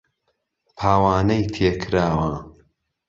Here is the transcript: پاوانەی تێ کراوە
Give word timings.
پاوانەی 0.77 1.51
تێ 1.53 1.69
کراوە 1.81 2.33